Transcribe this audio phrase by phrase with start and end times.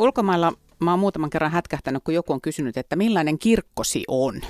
[0.00, 4.40] ulkomailla mä oon muutaman kerran hätkähtänyt, kun joku on kysynyt, että millainen kirkkosi on.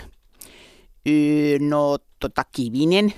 [1.61, 3.13] No, tota, kivinen.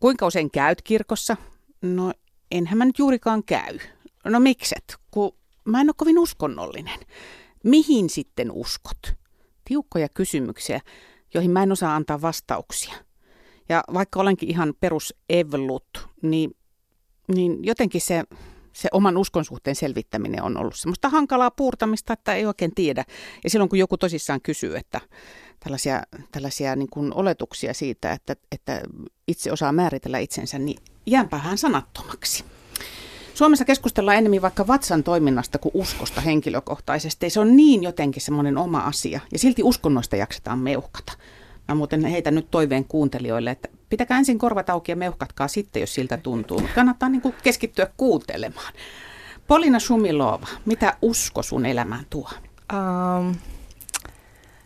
[0.00, 1.36] Kuinka usein käyt kirkossa?
[1.82, 2.12] No,
[2.50, 3.78] enhän mä nyt juurikaan käy.
[4.24, 4.96] No mikset?
[5.10, 5.32] Kun
[5.64, 7.00] mä en ole kovin uskonnollinen.
[7.64, 8.98] Mihin sitten uskot?
[9.64, 10.80] Tiukkoja kysymyksiä,
[11.34, 12.94] joihin mä en osaa antaa vastauksia.
[13.68, 16.56] Ja vaikka olenkin ihan perus evlut, niin,
[17.28, 18.24] niin jotenkin se,
[18.72, 23.04] se oman uskon suhteen selvittäminen on ollut semmoista hankalaa puurtamista, että ei oikein tiedä.
[23.44, 25.00] Ja silloin kun joku tosissaan kysyy, että
[25.60, 26.02] tällaisia,
[26.32, 28.80] tällaisia niin kuin oletuksia siitä, että, että
[29.28, 32.44] itse osaa määritellä itsensä, niin jäänpä hän sanattomaksi.
[33.34, 37.30] Suomessa keskustellaan enemmän vaikka vatsan toiminnasta kuin uskosta henkilökohtaisesti.
[37.30, 41.12] Se on niin jotenkin semmoinen oma asia ja silti uskonnoista jaksetaan meuhkata.
[41.68, 45.94] Mä muuten heitä nyt toiveen kuuntelijoille, että pitäkää ensin korvat auki ja meuhkatkaa sitten, jos
[45.94, 46.58] siltä tuntuu.
[46.58, 48.72] Mutta kannattaa niin kuin keskittyä kuuntelemaan.
[49.46, 52.30] Polina Sumilova, mitä usko sun elämään tuo?
[52.72, 53.34] Um,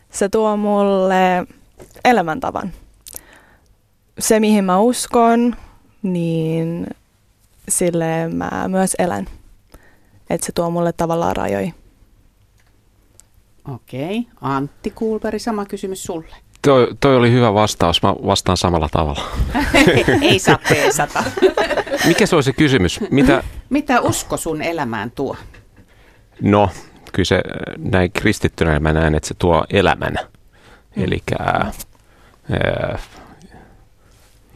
[0.09, 1.47] se tuo mulle
[2.05, 2.73] elämäntavan.
[4.19, 5.55] Se, mihin mä uskon,
[6.03, 6.87] niin
[7.69, 9.27] sille mä myös elän.
[10.29, 11.71] Että se tuo mulle tavallaan rajoja.
[13.73, 14.27] Okei.
[14.41, 16.35] Antti Kuulperi, sama kysymys sulle.
[16.67, 18.03] Toi, toi oli hyvä vastaus.
[18.03, 19.21] Mä vastaan samalla tavalla.
[20.21, 21.23] Ei saa peesata.
[22.07, 22.99] Mikä se oli se kysymys?
[23.11, 25.37] Mitä, Mitä usko sun elämään tuo?
[26.41, 26.69] No,
[27.13, 27.41] kyllä se
[27.77, 30.13] näin kristittynä mä näen, että se tuo elämän.
[30.95, 31.03] Mm.
[31.03, 31.23] Eli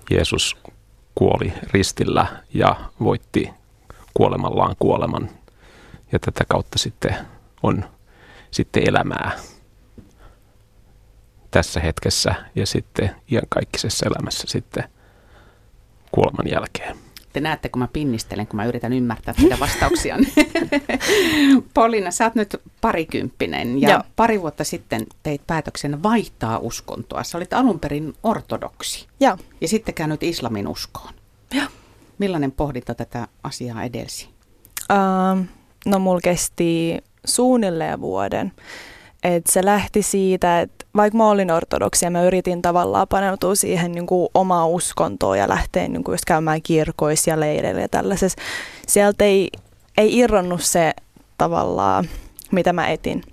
[0.10, 0.58] Jeesus
[1.16, 3.50] kuoli ristillä ja voitti
[4.14, 5.30] kuolemallaan kuoleman.
[6.12, 7.16] Ja tätä kautta sitten
[7.64, 7.86] on
[8.52, 9.32] sitten elämää
[11.52, 14.84] tässä hetkessä ja sitten iankaikkisessa elämässä sitten
[16.12, 16.98] kuoleman jälkeen.
[17.34, 20.18] Te näette, kun mä pinnistelen, kun mä yritän ymmärtää teidän vastauksia.
[21.74, 24.02] Polina, sä oot nyt parikymppinen ja Joo.
[24.16, 27.24] pari vuotta sitten teit päätöksen vaihtaa uskontoa.
[27.24, 29.38] Sä olit alun perin ortodoksi Joo.
[29.62, 31.14] ja sitten käynyt islamin uskoon.
[31.54, 31.68] Joo.
[32.18, 34.30] Millainen pohdinta tätä asiaa edelsi?
[34.92, 35.46] Uh,
[35.86, 38.52] no mulla kesti suunnilleen vuoden.
[39.24, 44.08] Et se lähti siitä, että vaikka mä olin ortodoksia, mä yritin tavallaan paneutua siihen niin
[44.08, 48.42] kuin omaa uskontoon ja lähteä niin kuin just käymään kirkoissa ja leireillä ja tällaisessa.
[48.88, 49.50] Sieltä ei,
[49.98, 50.94] ei irronnut se
[51.38, 52.10] tavallaan,
[52.52, 53.24] mitä mä etin.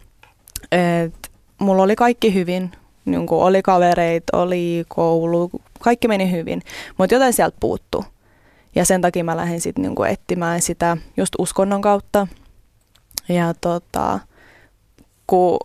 [0.73, 2.73] Et mulla oli kaikki hyvin,
[3.05, 5.51] niin kuin oli kavereita, oli koulu,
[5.81, 6.63] kaikki meni hyvin,
[6.99, 8.05] mutta jotain sieltä puuttuu.
[8.75, 12.27] Ja sen takia mä lähdin sitten niin etsimään sitä just uskonnon kautta.
[13.29, 14.19] Ja tota,
[15.27, 15.59] kun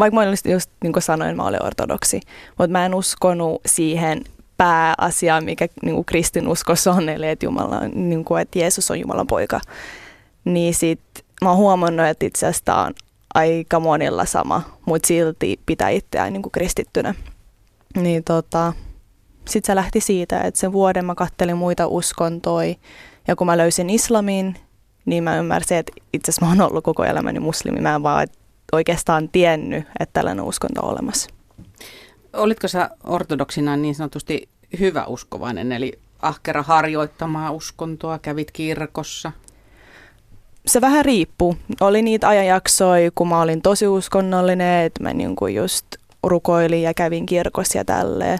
[0.00, 2.20] vaikka mä olin just niin kuin sanoin, mä olin ortodoksi,
[2.58, 4.24] mutta mä en uskonut siihen
[4.56, 9.26] pääasiaan, mikä niin kuin kristinuskossa on, eli että, Jumala, niin kuin, että Jeesus on Jumalan
[9.26, 9.60] poika.
[10.44, 11.00] Niin sit
[11.42, 12.94] mä oon huomannut, että itse asiassa on
[13.34, 17.14] aika monilla sama, mutta silti pitää itseään niin kuin kristittynä.
[17.96, 18.72] Niin tota,
[19.48, 22.74] sitten se lähti siitä, että sen vuoden mä kattelin muita uskontoja,
[23.28, 24.56] ja kun mä löysin islamin,
[25.04, 27.80] niin mä ymmärsin, että itse asiassa mä oon ollut koko elämäni muslimi.
[27.80, 28.26] Mä en vaan
[28.72, 31.30] oikeastaan tiennyt, että tällainen uskonto on olemassa.
[32.32, 34.48] Olitko sä ortodoksina niin sanotusti
[34.80, 39.32] hyvä uskovainen, eli ahkera harjoittamaan uskontoa, kävit kirkossa?
[40.66, 41.56] Se vähän riippuu.
[41.80, 45.86] Oli niitä ajanjaksoja, kun mä olin tosi uskonnollinen, että mä niin kuin just
[46.22, 48.38] rukoilin ja kävin kirkossa ja tälleen.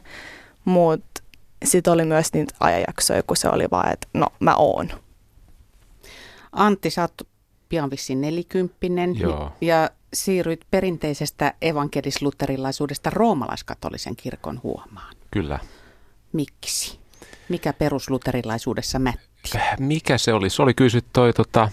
[0.64, 1.22] Mutta
[1.64, 4.90] sitten oli myös niitä ajanjaksoja, kun se oli vaan, että no mä oon.
[6.52, 7.28] Antti, sä oot
[7.68, 9.52] pian vissiin nelikymppinen Joo.
[9.60, 15.16] ja siirryit perinteisestä evankelis-luterilaisuudesta roomalaiskatolisen kirkon huomaan.
[15.30, 15.58] Kyllä.
[16.32, 16.98] Miksi?
[17.48, 19.58] Mikä perusluterilaisuudessa mätti?
[19.78, 20.50] Mikä se oli?
[20.50, 21.68] Se oli kysyt toi tota,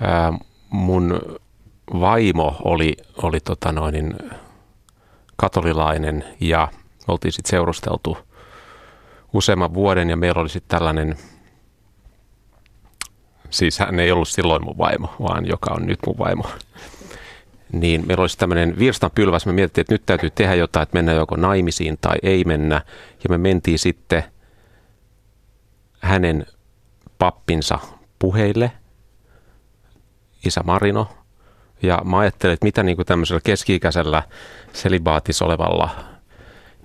[0.00, 0.32] ää,
[0.70, 1.20] mun
[2.00, 4.14] vaimo oli, oli tota noin,
[5.36, 6.68] katolilainen ja
[7.08, 8.18] oltiin sitten seurusteltu
[9.32, 11.16] useamman vuoden ja meillä oli sitten tällainen
[13.50, 16.44] siis hän ei ollut silloin mun vaimo, vaan joka on nyt mun vaimo.
[17.72, 19.46] Niin meillä olisi tämmöinen virstanpylväs.
[19.46, 22.82] Me mietittiin, että nyt täytyy tehdä jotain, että mennään joko naimisiin tai ei mennä.
[23.24, 24.24] Ja me mentiin sitten
[26.00, 26.46] hänen
[27.18, 27.78] pappinsa
[28.18, 28.72] puheille,
[30.46, 31.08] isä Marino.
[31.82, 34.22] Ja mä ajattelin, että mitä niin kuin tämmöisellä keski-ikäisellä
[34.72, 35.90] selibaatis olevalla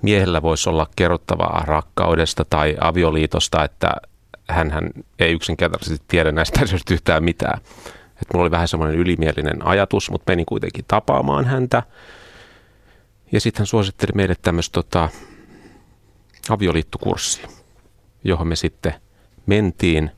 [0.02, 3.92] miehellä voisi olla kerrottavaa rakkaudesta tai avioliitosta, että
[4.50, 7.62] hän ei yksinkertaisesti tiedä näistä asioista yhtään mitään.
[8.22, 11.84] Et mulla oli vähän semmoinen ylimielinen ajatus, mutta meni kuitenkin tapaamaan häntä.
[13.32, 15.10] Ja sitten hän suositteli meille tämmöistä tota,
[16.50, 17.48] avioliittokurssia,
[18.24, 18.94] johon me sitten
[19.46, 20.12] mentiin.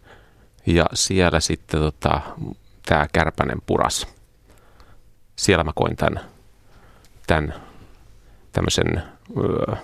[0.66, 2.22] Ja siellä sitten tota,
[2.86, 4.08] tämä kärpänen puras.
[5.36, 6.20] Siellä mä koin tämän,
[7.28, 7.54] tämän
[8.52, 9.04] tämmöisen,
[9.38, 9.76] öö,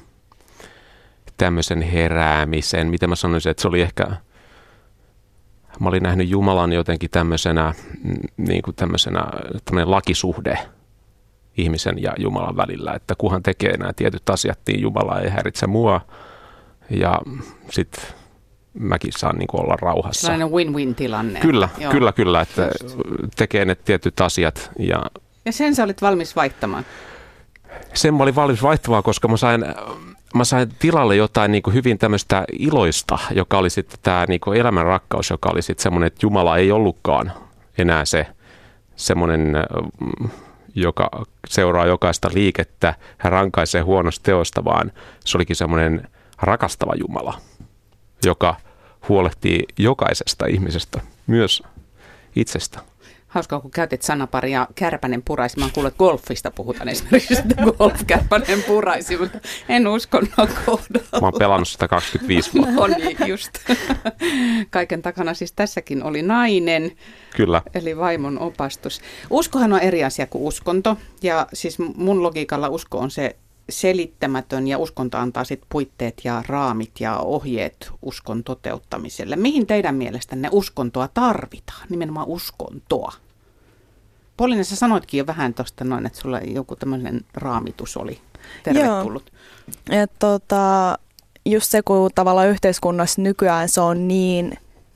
[1.37, 2.87] tämmöisen heräämisen.
[2.87, 4.07] Miten mä sanoisin, että se oli ehkä,
[5.79, 7.73] mä olin nähnyt Jumalan jotenkin tämmöisenä,
[8.03, 9.25] mm, niin kuin tämmöisenä
[9.65, 10.57] tämmöinen lakisuhde
[11.57, 16.01] ihmisen ja Jumalan välillä, että kunhan tekee nämä tietyt asiat, niin Jumala ei häiritse mua.
[16.89, 17.21] Ja
[17.71, 18.03] sitten
[18.73, 20.21] mäkin saan niin olla rauhassa.
[20.21, 21.39] Sellainen win-win-tilanne.
[21.39, 21.91] Kyllä, Joo.
[21.91, 22.97] kyllä, kyllä, että Just.
[23.35, 24.71] tekee ne tietyt asiat.
[24.79, 25.05] Ja,
[25.45, 26.85] ja sen sä olit valmis vaihtamaan?
[27.93, 29.65] Sen mä olin valmis vaihtamaan, koska mä sain,
[30.35, 34.59] mä sain tilalle jotain niin kuin hyvin tämmöistä iloista, joka oli sitten tämä niin kuin
[34.59, 37.31] elämän rakkaus, joka oli sitten semmoinen, että Jumala ei ollutkaan
[37.77, 38.27] enää se
[38.95, 39.55] semmoinen
[40.75, 41.09] joka
[41.47, 44.91] seuraa jokaista liikettä, hän rankaisee huonosta teosta, vaan
[45.25, 46.07] se olikin semmoinen
[46.41, 47.33] rakastava Jumala,
[48.25, 48.55] joka
[49.09, 51.63] huolehtii jokaisesta ihmisestä, myös
[52.35, 52.90] itsestä.
[53.31, 55.59] Hauskaa, kun käytit sanaparia kärpänen puraisi.
[55.59, 59.39] Mä kuullut, että golfista puhutaan esimerkiksi, että golf kärpänen puraisi, mutta
[59.69, 61.21] en uskonnon kohdalla.
[61.21, 62.73] Mä oon pelannut sitä 25 vuotta.
[62.73, 63.51] No niin, just.
[64.69, 66.91] Kaiken takana siis tässäkin oli nainen.
[67.35, 67.61] Kyllä.
[67.73, 69.01] Eli vaimon opastus.
[69.29, 70.97] Uskohan on eri asia kuin uskonto.
[71.21, 73.35] Ja siis mun logiikalla usko on se
[73.69, 79.35] selittämätön ja uskonto antaa sitten puitteet ja raamit ja ohjeet uskon toteuttamiselle.
[79.35, 83.13] Mihin teidän mielestänne uskontoa tarvitaan, nimenomaan uskontoa?
[84.37, 88.21] Polina, sä sanoitkin jo vähän tuosta noin, että sulla joku tämmöinen raamitus oli
[88.63, 89.31] tervetullut.
[89.89, 89.99] Joo.
[89.99, 90.97] Ja tota,
[91.45, 94.53] just se, kun tavallaan yhteiskunnassa nykyään se on niin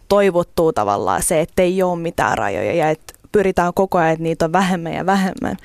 [0.07, 4.45] toivottuu tavallaan se, että ei ole mitään rajoja ja että pyritään koko ajan, että niitä
[4.45, 5.57] on vähemmän ja vähemmän,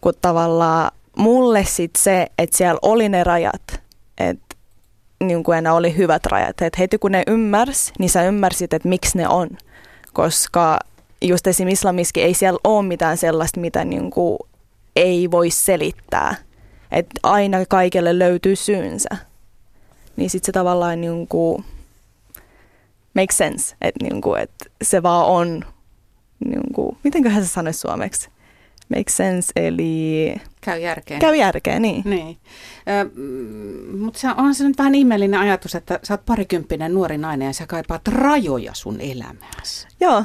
[0.00, 3.80] kun tavallaan mulle sit se, että siellä oli ne rajat,
[4.18, 4.56] että
[5.24, 6.62] niin kuin enää oli hyvät rajat.
[6.62, 9.48] Että heti kun ne ymmärs, niin sä ymmärsit, että miksi ne on.
[10.12, 10.78] Koska
[11.22, 11.68] just esim.
[11.68, 14.38] islamiskin ei siellä ole mitään sellaista, mitä niin kuin
[14.96, 16.34] ei voi selittää.
[16.92, 19.08] Että aina kaikelle löytyy syynsä.
[20.16, 21.64] Niin sitten se tavallaan niin kuin
[23.14, 25.64] make sense, että niin kuin, että se vaan on,
[26.44, 28.30] niin kuin, mitenköhän se sanoisi suomeksi?
[28.90, 30.34] Make sense, eli...
[30.60, 31.20] Käy järkeen.
[31.20, 32.02] Käy järkeen, niin.
[32.04, 32.38] niin.
[34.00, 37.66] Mutta onhan se nyt vähän ihmeellinen ajatus, että sä oot parikymppinen nuori nainen ja sä
[37.66, 39.88] kaipaat rajoja sun elämääsi.
[40.00, 40.24] Joo,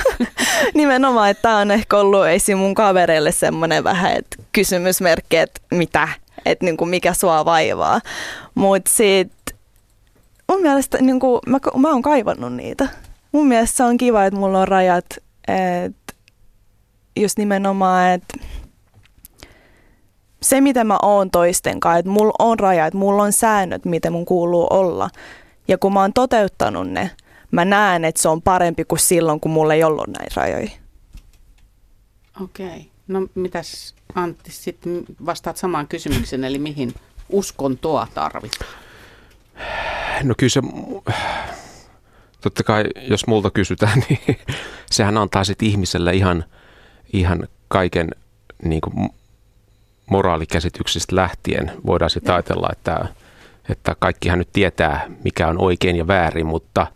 [0.74, 2.58] nimenomaan, että tämä on ehkä ollut esim.
[2.58, 6.08] mun kavereille semmoinen vähän, että kysymysmerkki, että mitä,
[6.44, 8.00] että niinku mikä sua vaivaa.
[8.54, 9.58] Mutta sitten
[10.48, 12.88] mun mielestä niinku, mä, mä oon kaivannut niitä.
[13.32, 15.06] Mun mielestä se on kiva, että mulla on rajat,
[15.48, 16.01] että
[17.16, 18.38] just nimenomaan, että
[20.42, 24.24] se, mitä mä oon toisten kanssa, että mulla on rajat, mulla on säännöt, miten mun
[24.24, 25.10] kuuluu olla.
[25.68, 27.10] Ja kun mä oon toteuttanut ne,
[27.50, 30.70] mä näen, että se on parempi kuin silloin, kun mulla ei ollut näitä rajoja.
[32.42, 32.66] Okei.
[32.66, 32.80] Okay.
[33.08, 36.94] No mitäs Antti, sitten vastaat samaan kysymykseen, eli mihin
[37.28, 38.70] uskontoa tarvitaan?
[40.22, 40.60] No kyllä se,
[42.40, 44.38] totta kai jos multa kysytään, niin
[44.90, 46.44] sehän antaa sitten ihmiselle ihan–
[47.12, 48.10] ihan kaiken
[48.64, 49.10] niin kuin
[50.10, 53.08] moraalikäsityksistä lähtien voidaan sitten ajatella, että,
[53.68, 56.86] että kaikkihan nyt tietää, mikä on oikein ja väärin, mutta,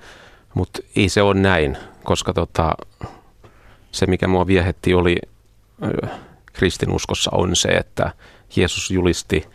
[0.54, 2.72] mutta ei se ole näin, koska tota,
[3.92, 5.16] se, mikä mua viehetti, oli
[6.52, 8.12] kristinuskossa on se, että
[8.56, 9.46] Jeesus julisti,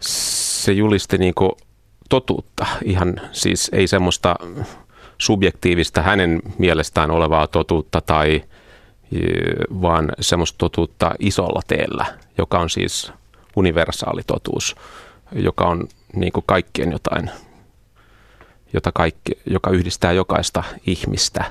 [0.00, 1.52] se julisti niin kuin
[2.08, 4.36] totuutta, ihan siis ei semmoista
[5.18, 8.42] subjektiivista hänen mielestään olevaa totuutta tai–
[9.82, 12.06] vaan semmoista totuutta isolla teellä,
[12.38, 13.12] joka on siis
[13.56, 14.76] universaali totuus,
[15.32, 17.30] joka on niin kuin kaikkien jotain,
[18.72, 21.44] jota kaikki, joka yhdistää jokaista ihmistä.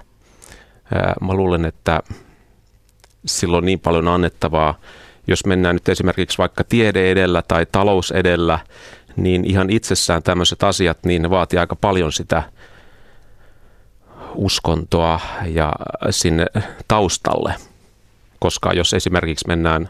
[1.21, 1.99] Mä luulen, että
[3.25, 4.79] silloin on niin paljon annettavaa,
[5.27, 8.59] jos mennään nyt esimerkiksi vaikka tiede edellä tai talous edellä,
[9.15, 12.43] niin ihan itsessään tämmöiset asiat, niin ne vaatii aika paljon sitä
[14.35, 15.73] uskontoa ja
[16.09, 16.45] sinne
[16.87, 17.55] taustalle.
[18.39, 19.89] Koska jos esimerkiksi mennään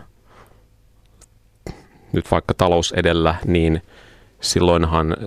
[2.11, 3.81] nyt vaikka talous edellä, niin
[4.41, 5.17] silloinhan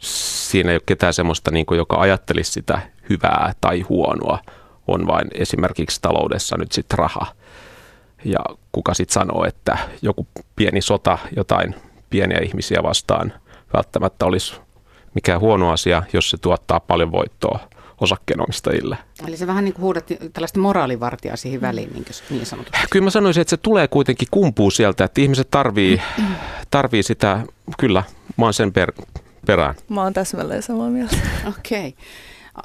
[0.00, 4.38] siinä ei ole ketään sellaista, niin kuin, joka ajattelisi sitä hyvää tai huonoa.
[4.86, 7.26] On vain esimerkiksi taloudessa nyt sitten raha.
[8.24, 8.38] Ja
[8.72, 10.26] kuka sitten sanoo, että joku
[10.56, 11.74] pieni sota jotain
[12.10, 13.32] pieniä ihmisiä vastaan
[13.74, 14.54] välttämättä olisi
[15.14, 17.60] mikään huono asia, jos se tuottaa paljon voittoa
[18.00, 18.98] osakkeenomistajille.
[19.28, 22.78] Eli se vähän niin kuin huudat tällaista moraalivartijaa siihen väliin, niin, niin sanotusti.
[22.90, 26.02] Kyllä mä sanoisin, että se tulee kuitenkin kumpuu sieltä, että ihmiset tarvii,
[26.70, 27.40] tarvii sitä,
[27.78, 28.02] kyllä,
[28.36, 28.92] mä oon sen per,
[29.46, 29.74] perään.
[29.88, 31.16] Mä oon täsmälleen samaa mieltä.
[31.58, 31.88] Okei.
[31.88, 31.92] Okay.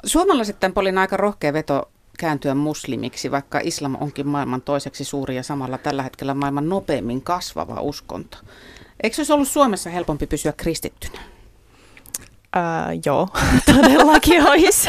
[0.04, 5.42] Suomalaiset tämän polin aika rohkea veto kääntyä muslimiksi, vaikka islam onkin maailman toiseksi suuri ja
[5.42, 8.38] samalla tällä hetkellä maailman nopeimmin kasvava uskonto?
[9.02, 11.33] Eikö se olisi ollut Suomessa helpompi pysyä kristittynä?
[12.54, 13.28] Ää, joo,
[13.74, 14.88] todellakin olisi.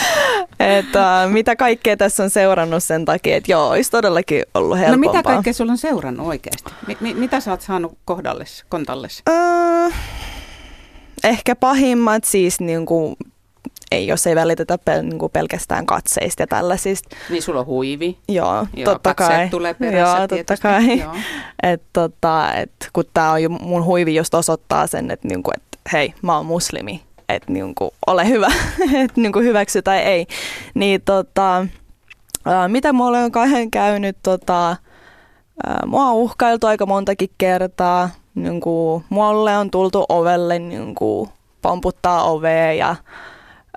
[0.78, 5.12] että, mitä kaikkea tässä on seurannut sen takia, että joo, olisi todellakin ollut helpompaa.
[5.12, 6.70] No mitä kaikkea sulla on seurannut oikeasti?
[6.86, 9.22] M- mi- mitä sä oot saanut kohdalles, kontalles?
[9.26, 9.88] Ää,
[11.24, 13.16] ehkä pahimmat siis niin kuin,
[13.92, 17.16] ei, jos ei välitetä pel, niin kuin pelkästään katseista ja tällaisista.
[17.30, 18.18] Niin sulla on huivi.
[18.28, 19.48] Joo, Joo totta kai.
[19.48, 20.98] tulee perässä Joo, totta kai.
[21.00, 21.14] Joo.
[21.62, 25.62] Et, tota, et, kun tämä on jo, mun huivi just osoittaa sen, että niinku, et,
[25.92, 28.48] hei, mä oon muslimi, että niinku, ole hyvä,
[29.04, 30.26] että niinku, hyväksy tai ei.
[30.74, 31.66] Niin tota,
[32.68, 34.76] mitä mulla on kahden käynyt, tota,
[35.86, 38.10] mua on uhkailtu aika montakin kertaa.
[38.34, 41.28] Niinku, mulle on tultu ovelle niinku,
[41.62, 42.96] pomputtaa ovea ja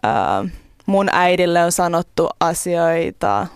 [0.04, 0.46] ää,
[0.86, 3.48] mun äidille on sanottu asioita,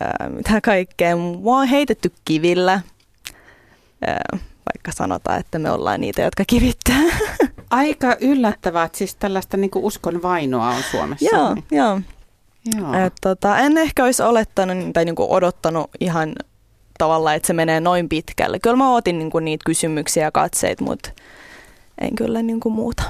[0.00, 1.16] ää, mitä kaikkea.
[1.16, 2.80] Mua on heitetty kivillä,
[4.06, 4.38] ää,
[4.74, 7.02] vaikka sanotaan, että me ollaan niitä, jotka kivittää.
[7.70, 11.36] Aika yllättävää, että siis tällaista niin kuin uskon vainoa on Suomessa.
[11.36, 11.64] joo, niin.
[11.70, 12.00] joo.
[12.78, 13.06] joo.
[13.06, 16.32] Et, tota, en ehkä olisi olettanut tai niinku odottanut ihan
[16.98, 18.58] tavalla, että se menee noin pitkälle.
[18.58, 21.10] Kyllä mä otin niinku niitä kysymyksiä ja katseita, mutta
[22.00, 23.02] en kyllä niinku muuta.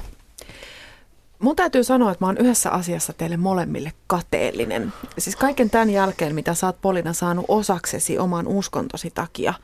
[1.38, 4.92] Mun täytyy sanoa, että mä oon yhdessä asiassa teille molemmille kateellinen.
[5.18, 9.54] Siis kaiken tämän jälkeen, mitä sä oot Polina saanut osaksesi oman uskontosi takia.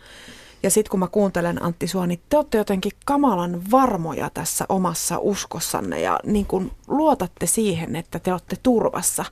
[0.67, 5.19] Ja sitten kun mä kuuntelen Antti sua, niin te olette jotenkin kamalan varmoja tässä omassa
[5.19, 9.25] uskossanne ja niin kun luotatte siihen, että te olette turvassa.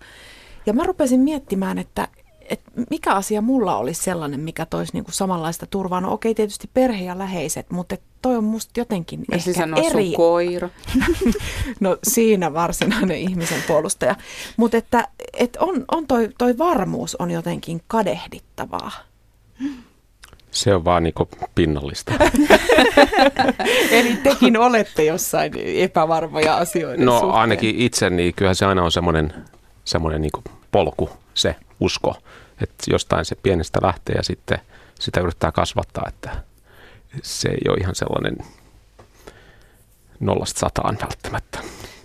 [0.66, 2.08] Ja mä rupesin miettimään, että,
[2.48, 6.00] että mikä asia mulla olisi sellainen, mikä toisi niin kuin samanlaista turvaa.
[6.00, 10.06] No okei, tietysti perhe ja läheiset, mutta toi on musta jotenkin Mä ehkä siis eri.
[10.06, 10.68] sun koira.
[11.80, 14.16] No siinä varsinainen ihmisen puolustaja.
[14.56, 18.90] Mutta että, että on, on toi, toi varmuus on jotenkin kadehdittavaa.
[20.54, 22.12] Se on vaan niinku pinnallista.
[23.90, 27.40] Eli tekin olette jossain epävarmoja asioiden No suhteen.
[27.40, 29.34] ainakin itse, niin kyllähän se aina on semmoinen,
[29.84, 30.42] semmoinen niinku
[30.72, 32.16] polku, se usko.
[32.62, 34.58] Että jostain se pienestä lähtee ja sitten
[35.00, 36.30] sitä yrittää kasvattaa, että
[37.22, 38.36] se ei ole ihan sellainen
[40.20, 41.58] nollasta sataan välttämättä.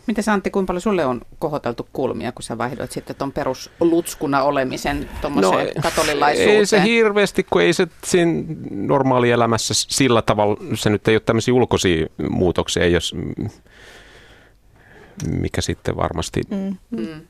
[0.10, 5.10] Miten Antti, kuinka paljon sulle on kohoteltu kulmia, kun sä vaihdoit sitten tuon peruslutskuna olemisen
[5.22, 6.58] tuommoiseen no, katolilaisuuteen?
[6.58, 11.54] Ei se hirveästi, kun ei se siinä normaalielämässä sillä tavalla, se nyt ei ole tämmöisiä
[11.54, 13.16] ulkoisia muutoksia, jos,
[15.28, 16.78] mikä sitten varmasti Mm.
[16.90, 17.22] Mm.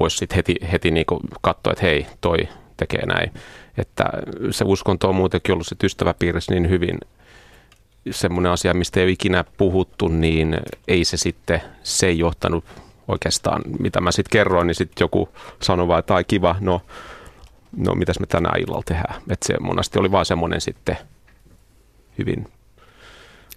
[0.00, 1.06] voisi sitten heti, heti niin
[1.40, 3.32] katsoa, että hei, toi tekee näin.
[3.78, 4.04] Että
[4.50, 6.98] se uskonto on muutenkin ollut se ystäväpiirissä niin hyvin
[8.10, 10.56] semmoinen asia, mistä ei ole ikinä puhuttu, niin
[10.88, 12.64] ei se sitten, se ei johtanut
[13.08, 15.28] oikeastaan, mitä mä sitten kerroin, niin sitten joku
[15.62, 16.82] sanoi vaan, että ai kiva, no,
[17.76, 19.14] no mitäs me tänään illalla tehdään.
[19.30, 20.96] Että se monasti oli vaan semmoinen sitten
[22.18, 22.48] hyvin,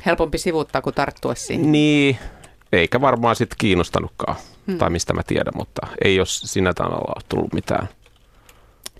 [0.05, 1.71] Helpompi sivuuttaa kuin tarttua siihen.
[1.71, 2.17] niin,
[2.71, 4.35] eikä varmaan sitten kiinnostanutkaan,
[4.67, 4.77] Hmm.
[4.77, 7.89] tai mistä mä tiedän, mutta ei ole siinä tavalla tullut mitään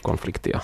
[0.04, 0.60] konfliktia.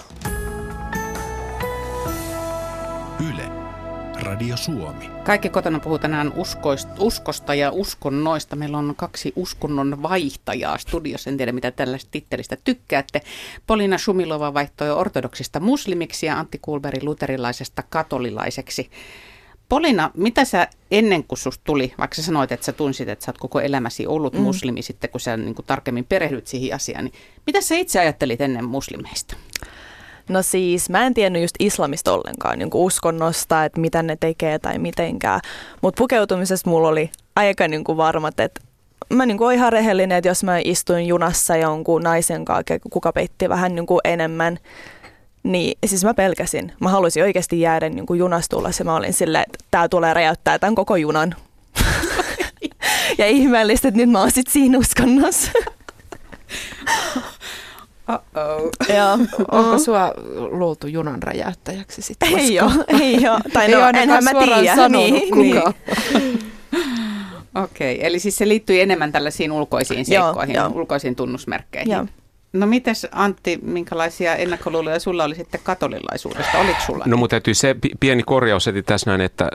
[4.36, 5.10] Radio Suomi.
[5.24, 8.56] Kaikki kotona puhuu tänään uskoista, uskosta ja uskonnoista.
[8.56, 11.30] Meillä on kaksi uskonnon vaihtajaa studiossa.
[11.30, 13.22] En tiedä, mitä tällaista tittelistä tykkäätte.
[13.68, 18.90] Polina Shumilova vaihtoi ortodoksista muslimiksi ja Antti Kulberi luterilaisesta katolilaiseksi.
[19.70, 23.32] Polina, mitä sä ennen kuin susta tuli, vaikka sä sanoit, että sä tunsit, että sä
[23.32, 24.42] oot koko elämäsi ollut mm.
[24.42, 27.14] muslimi sitten, kun sä niin kuin tarkemmin perehdyt siihen asiaan, niin
[27.46, 29.36] mitä sä itse ajattelit ennen muslimeista?
[30.30, 34.80] No siis, mä en tiennyt just islamista ollenkaan, niin uskonnosta, että mitä ne tekee tai
[34.80, 35.40] mitenkään.
[35.82, 38.62] Mutta pukeutumisesta mulla oli aika niin kuin varmat, että
[39.10, 43.50] mä niin kuin ihan rehellinen, että jos mä istuin junassa jonkun naisen kanssa, kuka peitti
[43.50, 44.60] vähän niin kuin enemmän,
[45.44, 46.72] niin siis mä pelkäsin.
[46.80, 50.60] Mä halusin oikeasti jäädä niin kuin junastulla ja mä olin silleen, että tää tulee räjäyttää
[50.60, 51.36] tämän koko junan.
[53.18, 55.52] ja ihmeellistä, että nyt mä oon sit siinä uskonnossa.
[58.14, 58.70] Uh-oh.
[58.96, 59.18] Joo.
[59.60, 60.14] Onko sua
[60.52, 62.40] luultu junan räjäyttäjäksi sitten?
[62.40, 62.72] Ei oo,
[63.02, 63.40] ei oo.
[63.54, 64.76] Tai no, oo ainakaan enhän mä suoraan tiedä.
[64.76, 65.74] sanonut Niin, kukaan.
[66.14, 66.40] niin.
[67.64, 70.68] Okei, eli siis se liittyy enemmän tällaisiin ulkoisiin Joo, seikkoihin, joo.
[70.76, 71.92] ulkoisiin tunnusmerkkeihin.
[71.92, 72.06] Joo.
[72.54, 76.58] No mites Antti, minkälaisia ennakkoluuloja sulla oli sitten katolilaisuudesta?
[76.60, 77.04] Oliko sulla?
[77.08, 79.50] No mutta täytyy se pi- pieni korjaus heti tässä näin, että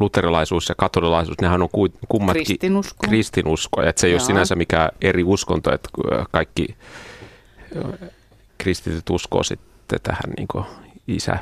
[0.00, 3.06] luterilaisuus ja katolilaisuus, nehän on ku- kummatkin Kristinusko.
[3.08, 3.82] kristinusko.
[3.82, 4.18] Että se ei Joo.
[4.20, 5.88] ole sinänsä mikään eri uskonto, että
[6.30, 6.76] kaikki
[8.58, 10.64] kristityt uskoo sitten tähän niin
[11.08, 11.38] isä,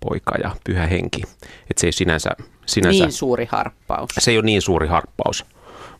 [0.00, 1.22] poika ja pyhä henki.
[1.42, 2.30] Että se ei sinänsä,
[2.66, 4.10] sinänsä Niin suuri harppaus.
[4.18, 5.46] se ei ole niin suuri harppaus.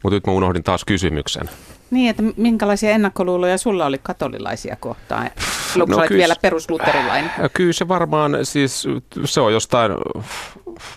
[0.03, 1.51] Mutta nyt mä unohdin taas kysymyksen.
[1.91, 5.31] Niin, että minkälaisia ennakkoluuloja sulla oli katolilaisia kohtaan?
[5.73, 7.31] Silloin No kyllä- vielä perusluterilainen.
[7.43, 8.85] Ja Kyllä se varmaan, siis
[9.25, 9.93] se on jostain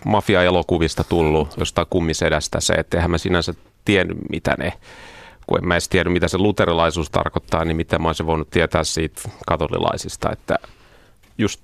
[0.06, 3.54] mafia-elokuvista tullut, jostain kummisedästä se, että eihän mä sinänsä
[3.86, 4.74] tiennyt, mitä ne,
[5.48, 8.84] kun en mä edes tiennyt, mitä se luterilaisuus tarkoittaa, niin mitä mä olisin voinut tietää
[8.84, 10.56] siitä katolilaisista, että
[11.38, 11.62] just,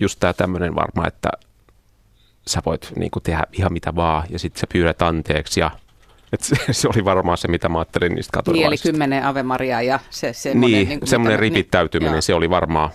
[0.00, 1.30] just tämä tämmöinen varmaan, että
[2.46, 5.70] sä voit niin kuin tehdä ihan mitä vaan, ja sitten sä pyydät anteeksi, ja
[6.32, 8.88] että se, se oli varmaan se, mitä mä ajattelin niistä Niin, eli katolilaisista.
[8.88, 10.78] kymmenen Ave Maria ja se semmoinen...
[10.78, 12.22] Niin, niin kuin semmoinen ripittäytyminen, Joo.
[12.22, 12.90] se oli varmaan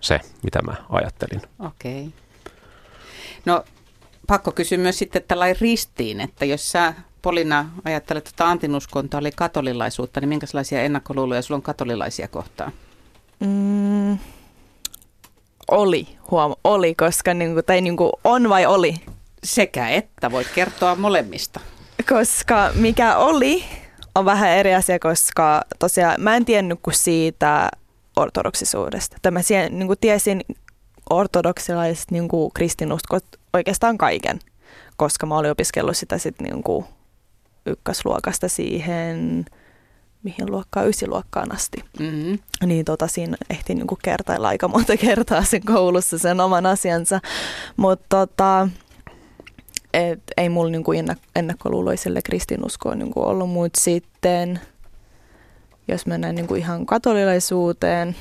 [0.00, 1.42] se, mitä mä ajattelin.
[1.58, 2.00] Okei.
[2.00, 2.12] Okay.
[3.44, 3.64] No,
[4.26, 6.94] pakko kysyä myös sitten tällainen ristiin, että jos sä
[7.26, 12.72] Polina ajattelet, että antinuskonto oli katolilaisuutta, niin minkälaisia ennakkoluuloja sulla on katolilaisia kohtaan?
[13.40, 14.18] Mm,
[15.70, 18.94] oli, huom, oli, koska niinku, tai niinku on vai oli?
[19.44, 21.60] Sekä että, voit kertoa molemmista.
[22.08, 23.64] Koska mikä oli,
[24.14, 27.68] on vähän eri asia, koska tosiaan mä en tiennyt kuin siitä
[28.16, 29.16] ortodoksisuudesta.
[29.22, 29.40] Tämä
[29.70, 30.44] niin kuin tiesin
[31.10, 34.38] ortodoksilaisesta niin kuin kristinuskot oikeastaan kaiken,
[34.96, 36.86] koska mä olin opiskellut sitä sitten niin kuin
[37.66, 39.44] ykkösluokasta siihen,
[40.22, 41.84] mihin luokkaan, ysiluokkaan asti.
[41.98, 42.38] Mm-hmm.
[42.66, 47.20] Niin tota, siinä ehti niinku kertailla aika monta kertaa sen koulussa sen oman asiansa.
[47.76, 48.68] Mutta tota,
[49.94, 53.50] et ei mulla niinku ennak- ennakkoluuloiselle kristinuskoon niinku ollut.
[53.50, 54.60] Mutta sitten,
[55.88, 58.16] jos mennään niinku ihan katolilaisuuteen,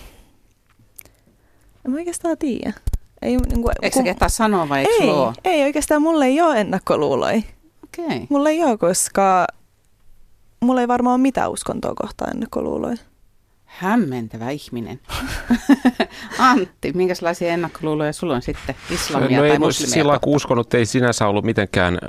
[1.86, 2.74] en mä oikeastaan tiedä.
[3.22, 5.34] Ei, niinku, Eikö sä kehtaa sanoa vai eikö ei, ole?
[5.46, 7.42] ei oikeastaan mulla ei ole ennakkoluuloja.
[8.00, 8.06] Okei.
[8.16, 8.28] Okay.
[8.30, 9.48] Mulla ei ole, koska
[10.60, 12.98] mulla ei varmaan ole mitään uskontoa kohtaan ennakkoluuloja.
[13.66, 15.00] Hämmentävä ihminen.
[16.40, 20.74] Antti, minkälaisia ennakkoluuloja sulla on sitten islamia no tai ei, mu- muslimia sillä kun uskonut
[20.74, 22.00] ei sinänsä ollut mitenkään,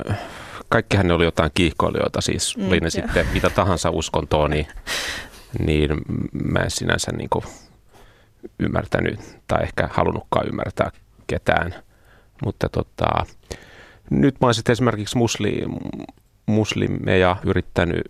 [0.69, 2.89] kaikkihan ne oli jotain kiihkoilijoita, siis Mm, oli ne joo.
[2.89, 4.67] sitten mitä tahansa uskontoa, niin,
[5.59, 5.89] niin
[6.31, 7.45] mä en sinänsä niin kuin
[8.59, 10.91] ymmärtänyt tai ehkä halunnutkaan ymmärtää
[11.27, 11.75] ketään.
[12.45, 13.25] Mutta tota,
[14.09, 15.65] nyt mä oon sitten esimerkiksi musli,
[16.45, 18.01] muslimeja yrittänyt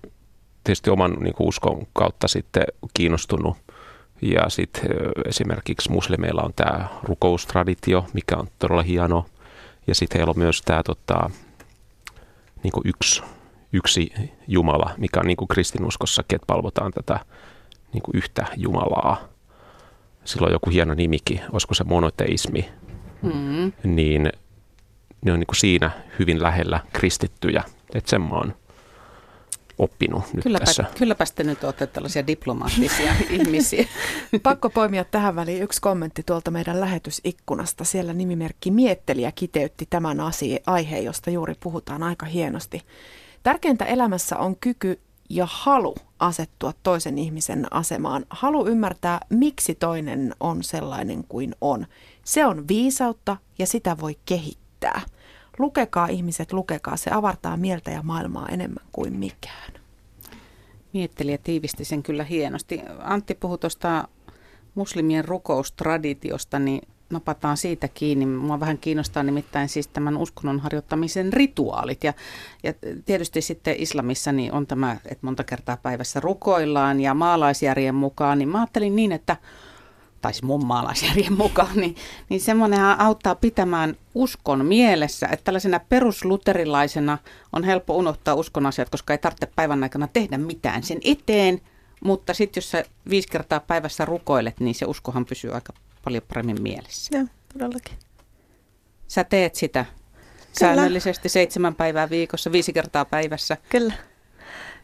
[0.64, 3.58] tietysti oman niin kuin uskon kautta sitten kiinnostunut.
[4.22, 4.90] Ja sitten
[5.26, 9.26] esimerkiksi muslimeilla on tämä rukoustraditio, mikä on todella hieno.
[9.88, 11.30] Ja sitten heillä on myös tämä tota,
[12.64, 13.24] niin kuin yksi,
[13.74, 14.14] yksi
[14.48, 17.20] Jumala, mikä on niin kuin kristinuskossakin, että palvotaan tätä
[17.94, 19.22] niin kuin yhtä Jumalaa.
[20.26, 22.70] Sillä on joku hieno nimikin, olisiko se monoteismi,
[23.22, 23.72] Mm.
[23.84, 24.30] niin
[25.26, 27.64] ne on niin kuin siinä hyvin lähellä kristittyjä.
[27.96, 28.54] Että sen mä oon
[29.78, 30.86] oppinut nyt Kylläpä, tässä.
[30.98, 33.88] kylläpäs te nyt olette tällaisia diplomaattisia ihmisiä.
[34.44, 37.84] Pakko poimia tähän väliin yksi kommentti tuolta meidän lähetysikkunasta.
[37.84, 42.82] Siellä nimimerkki Miettelijä kiteytti tämän asia, aiheen, josta juuri puhutaan aika hienosti.
[43.44, 45.00] Tärkeintä elämässä on kyky
[45.30, 48.26] ja halu asettua toisen ihmisen asemaan.
[48.30, 51.88] Halu ymmärtää, miksi toinen on sellainen kuin on.
[52.24, 54.67] Se on viisautta ja sitä voi kehittää.
[55.60, 56.98] Lukekaa ihmiset, lukekaa.
[56.98, 59.74] Se avartaa mieltä ja maailmaa enemmän kuin mikään.
[60.94, 62.82] Miettelijä tiivisti sen kyllä hienosti.
[63.00, 64.08] Antti puhui tuosta
[64.76, 68.26] muslimien rukoustraditiosta, niin napataan siitä kiinni.
[68.26, 72.04] Mua vähän kiinnostaa nimittäin siis tämän uskonnon harjoittamisen rituaalit.
[72.04, 72.14] Ja,
[72.64, 72.74] ja
[73.06, 78.50] tietysti sitten islamissa niin on tämä, että monta kertaa päivässä rukoillaan ja maalaisjärjen mukaan, niin
[78.50, 79.38] mä ajattelin niin, että
[80.22, 81.96] tai siis mun maalaisjärjen mukaan, niin,
[82.30, 87.18] niin semmoinenhan auttaa pitämään uskon mielessä, että tällaisena perusluterilaisena
[87.54, 91.62] on helppo unohtaa uskon asiat, koska ei tarvitse päivän aikana tehdä mitään sen eteen,
[92.04, 96.62] mutta sitten jos sä viisi kertaa päivässä rukoilet, niin se uskohan pysyy aika paljon paremmin
[96.62, 97.18] mielessä.
[97.18, 97.98] Joo, todellakin.
[99.08, 99.86] Sä teet sitä
[100.60, 103.58] säännöllisesti seitsemän päivää viikossa, viisi kertaa päivässä.
[103.70, 103.94] Kyllä,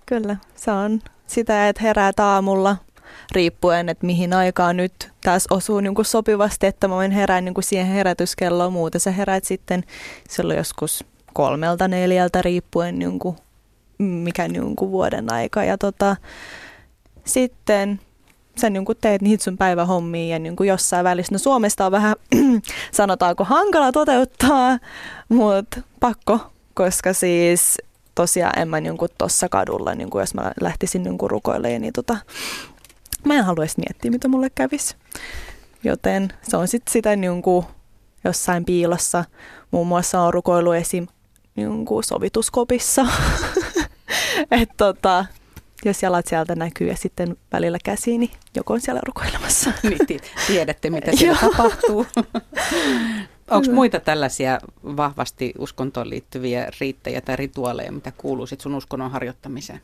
[0.06, 0.38] kyllä.
[0.56, 2.78] Se on sitä, että heräät aamulla
[3.36, 7.54] riippuen, että mihin aikaan nyt taas osuu niin kuin sopivasti, että mä voin herää niin
[7.54, 8.74] kuin siihen herätyskelloon.
[8.74, 9.84] Muuten sä heräät sitten
[10.30, 13.36] silloin joskus kolmelta neljältä riippuen niin kuin,
[13.98, 15.63] mikä niin kuin vuoden aika.
[15.63, 16.15] Ja tota,
[17.26, 18.00] sitten
[18.62, 21.36] sä niin kuin teet niitä sun päivähommia ja niin kuin jossain välissä.
[21.36, 22.15] No Suomesta on vähän,
[22.91, 24.80] sanotaanko, hankala toteuttaa,
[25.30, 26.39] mutta pakko,
[26.74, 27.78] koska siis
[28.15, 32.17] tosiaan en mä niin tuossa kadulla, niin kuin jos mä lähtisin niin rukoilemaan, niin tota,
[33.25, 34.95] mä en haluaisi miettiä, mitä mulle kävisi.
[35.83, 37.65] Joten se on sitten sitä niin kuin
[38.23, 39.25] jossain piilossa.
[39.71, 41.07] Muun muassa on rukoilu esim.
[41.55, 43.05] Niin kuin sovituskopissa.
[44.51, 45.25] että tota,
[45.86, 49.71] jos jalat sieltä näkyy ja sitten välillä käsi, niin joku on siellä rukoilemassa.
[49.83, 52.05] Niin ti- tiedätte, mitä siellä tapahtuu.
[53.49, 59.81] Onko muita tällaisia vahvasti uskontoon liittyviä riittejä tai rituaaleja, mitä kuuluu sit sun uskonnon harjoittamiseen?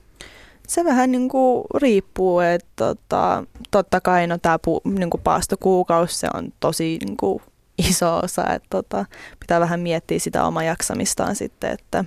[0.70, 6.28] Se vähän niin kuin riippuu, että tota, totta kai no tämä niin kuin paastokuukausi se
[6.34, 7.42] on tosi niin kuin
[7.90, 9.06] iso osa, että tota,
[9.40, 12.06] pitää vähän miettiä sitä omaa jaksamistaan sitten, että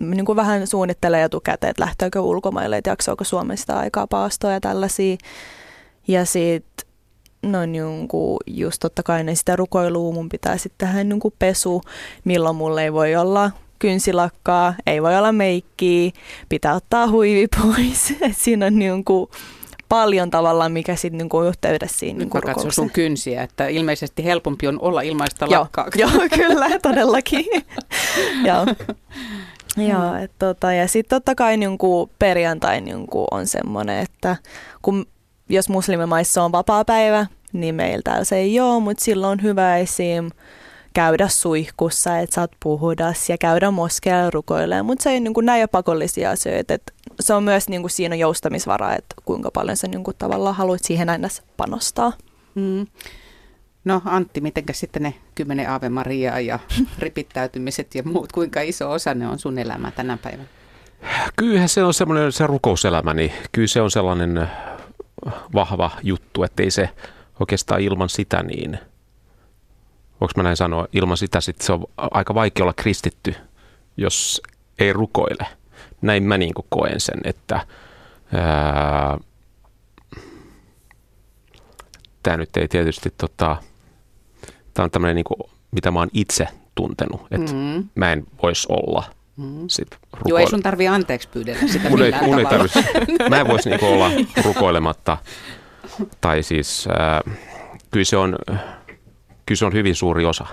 [0.00, 5.16] niin kuin vähän suunnittelee etukäteen, että lähteekö ulkomaille, että jaksaako Suomesta aikaa paastoa ja tällaisia.
[6.08, 6.88] Ja sitten
[7.42, 11.80] no niin kuin, just totta kai ne sitä rukoilua mun pitää sitten tehdä niin pesu,
[12.24, 16.10] milloin mulle ei voi olla kynsilakkaa, ei voi olla meikkiä,
[16.48, 18.14] pitää ottaa huivi pois.
[18.20, 19.30] Et siinä on niin kuin
[19.88, 24.24] paljon tavallaan, mikä sitten niin kuin yhteydessä siinä niin Nyt mä sun kynsiä, että ilmeisesti
[24.24, 25.88] helpompi on olla ilmaista lakkaa.
[25.96, 27.44] Joo, joo kyllä, todellakin.
[28.48, 28.66] joo.
[29.76, 34.36] Joo, et tota, ja sitten totta kai niin kuin perjantai niin kuin on semmoinen, että
[34.82, 35.06] kun,
[35.48, 40.30] jos muslimimaissa on vapaa päivä, niin meiltä se ei ole, mutta silloin on hyvä esim
[40.94, 45.68] käydä suihkussa, että saat puhudas ja käydä moskeella rukoilemaan, mutta se ei niin kuin, näin
[45.68, 46.74] pakollisia asioita.
[46.74, 50.54] että se on myös niin kuin, siinä joustamisvara, että kuinka paljon sä niin kuin, tavallaan
[50.54, 52.12] haluat siihen aina panostaa.
[52.54, 52.86] Mm.
[53.84, 56.58] No Antti, mitenkä sitten ne kymmenen Ave Mariaa ja
[56.98, 60.48] ripittäytymiset ja muut, kuinka iso osa ne on sun elämää tänä päivänä?
[61.36, 64.48] Kyllähän se on semmoinen se rukouselämä, niin kyllä se on sellainen
[65.54, 66.90] vahva juttu, että ei se
[67.40, 68.78] oikeastaan ilman sitä niin–
[70.24, 73.34] voiko mä näin sanoa, ilman sitä sit se on aika vaikea olla kristitty,
[73.96, 74.42] jos
[74.78, 75.46] ei rukoile.
[76.02, 77.66] Näin mä niin koen sen, että
[82.22, 83.56] tämä nyt ei tietysti, tota,
[84.74, 87.88] tämä on tämmöinen, niin kuin, mitä mä oon itse tuntenut, että mm-hmm.
[87.94, 89.04] mä en voisi olla
[89.36, 89.64] Mm.
[89.68, 92.84] Sit Joo, ei sun tarvi anteeksi pyydellä sitä mun ei, mun ei tarvitse.
[93.30, 94.10] Mä en voisi niinku olla
[94.44, 95.18] rukoilematta.
[96.20, 97.34] Tai siis äh,
[97.90, 98.38] kyllä se on,
[99.46, 100.46] kyllä se on hyvin suuri osa.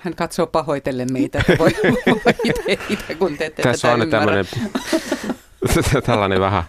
[0.00, 1.70] Hän katsoo pahoitellen meitä, että voi,
[2.06, 2.34] voi
[2.88, 4.44] itse, kun te ette Tässä on tämmöinen,
[6.06, 6.64] tällainen vähän...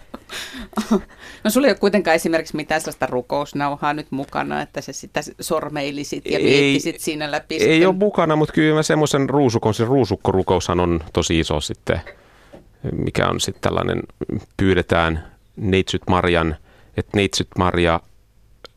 [1.44, 6.26] No sulla ei ole kuitenkaan esimerkiksi mitään sellaista rukousnauhaa nyt mukana, että se sitä sormeilisit
[6.26, 7.54] ja miettisit siinä läpi.
[7.54, 7.88] Ei sitten.
[7.88, 12.00] ole mukana, mutta kyllä mä semmoisen ruusukon, se ruusukkorukoushan on tosi iso sitten,
[12.92, 14.02] mikä on sitten tällainen,
[14.56, 15.24] pyydetään
[15.56, 16.56] Neitsyt Marian,
[16.96, 18.00] että Neitsyt Maria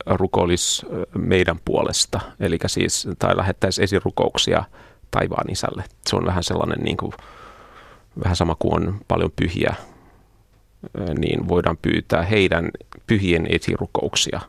[0.05, 0.85] rukoilisi
[1.17, 4.63] meidän puolesta, eli siis, tai lähettäisi esirukouksia
[5.11, 5.83] taivaan isälle.
[6.07, 7.11] Se on vähän sellainen, niin kuin,
[8.23, 9.75] vähän sama kuin on paljon pyhiä,
[11.17, 12.69] niin voidaan pyytää heidän
[13.07, 14.41] pyhien esirukouksia.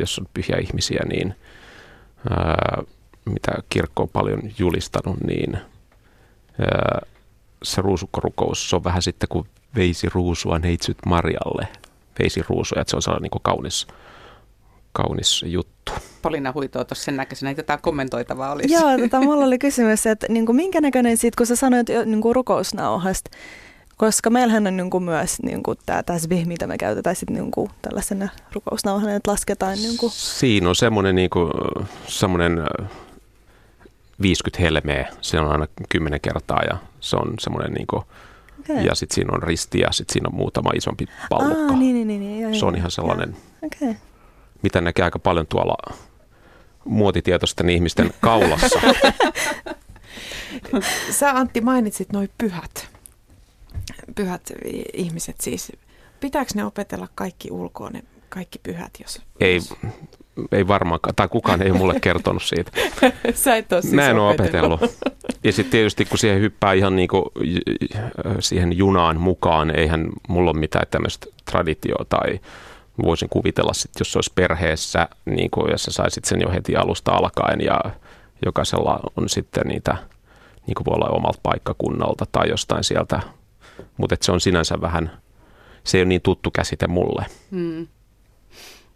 [0.00, 1.34] Jos on pyhiä ihmisiä, niin
[2.30, 2.82] ää,
[3.24, 5.58] mitä kirkko on paljon julistanut, niin
[6.60, 7.00] ää,
[7.62, 11.68] se ruusukkorukous, se on vähän sitten kuin veisi ruusua neitsyt Marjalle.
[12.18, 13.86] Veisi ruusua, että se on sellainen niin kaunis
[14.94, 15.92] kaunis juttu.
[16.22, 18.74] Polina huitoo tuossa sen näköisenä, että jotain kommentoitavaa olisi.
[18.74, 22.20] Joo, tota, mulla oli kysymys, että niin kuin, minkä näköinen sitten, kun sä sanoit niin
[22.20, 23.30] kuin rukousnauhasta,
[23.96, 27.50] koska meillähän on niin kuin myös niin kuin tämä tasbih, mitä me käytetään sitten niin
[27.50, 29.78] kuin tällaisena rukousnauhana, että lasketaan.
[29.78, 30.12] Niin kuin.
[30.12, 31.50] Siinä on semmoinen, niin kuin,
[32.06, 32.62] semmoinen
[34.22, 38.02] 50 helmeä, se on aina 10 kertaa ja se on semmoinen niin kuin,
[38.60, 38.84] okay.
[38.84, 41.72] ja sitten siinä on risti ja sitten siinä on muutama isompi pallukka.
[41.72, 43.36] Aa, niin, niin, niin, niin, joo, se on ihan sellainen.
[43.62, 43.94] Okay
[44.64, 45.76] mitä näkee aika paljon tuolla
[46.84, 48.80] muotitietoisten ihmisten kaulassa.
[51.10, 52.88] Sä Antti mainitsit noin pyhät.
[54.14, 54.42] Pyhät
[54.94, 55.72] ihmiset siis.
[56.20, 58.90] Pitääkö ne opetella kaikki ulkoon, ne kaikki pyhät?
[59.02, 59.60] Jos, ei,
[60.52, 62.70] ei varmaankaan, tai kukaan ei mulle kertonut siitä.
[63.34, 64.80] Sä et ole siis Mä en ole opetellut.
[65.44, 67.24] Ja sitten tietysti kun siihen hyppää ihan niin kuin
[68.40, 72.40] siihen junaan mukaan, eihän mulla ole mitään tämmöistä traditioa tai
[73.02, 76.76] voisin kuvitella sitten, jos se olisi perheessä, niin kuin, jos sä saisit sen jo heti
[76.76, 77.80] alusta alkaen ja
[78.44, 79.96] jokaisella on sitten niitä,
[80.66, 83.20] niin kuin voi olla omalta paikkakunnalta tai jostain sieltä,
[83.96, 85.10] mutta se on sinänsä vähän,
[85.84, 87.26] se ei ole niin tuttu käsite mulle.
[87.50, 87.86] Hmm.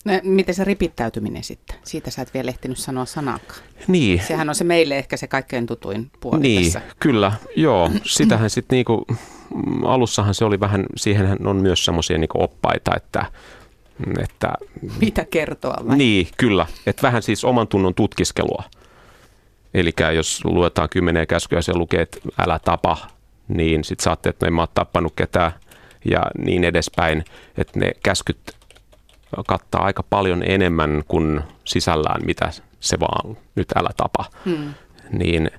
[0.05, 1.77] No, miten se ripittäytyminen sitten?
[1.85, 3.61] Siitä sä et vielä ehtinyt sanoa sanakaan.
[3.89, 4.23] Niin.
[4.29, 6.83] Sehän on se meille ehkä se kaikkein tutuin puoli Niin, tässä.
[7.01, 7.33] kyllä.
[7.57, 9.07] Joo, sitähän sitten niinku,
[9.85, 13.27] alussahan se oli vähän, siihen on myös semmoisia niinku oppaita, että
[14.19, 14.53] että,
[15.01, 15.97] Mitä kertoa vai?
[15.97, 16.67] Niin, kyllä.
[16.87, 18.65] Että vähän siis oman tunnon tutkiskelua.
[19.75, 22.97] Eli jos luetaan kymmenen käskyä ja se lukee, että älä tapa,
[23.49, 25.53] niin sitten saatte, että no en mä ole tappanut ketään
[26.05, 27.25] ja niin edespäin.
[27.59, 28.57] Että ne käskyt
[29.47, 34.25] kattaa aika paljon enemmän kuin sisällään, mitä se vaan nyt älä tapa.
[34.45, 34.75] Hmm.
[35.13, 35.51] Niin